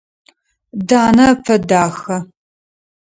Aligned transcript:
Данэ 0.87 1.25
ыпэ 1.33 1.55
дахэ. 1.67 2.17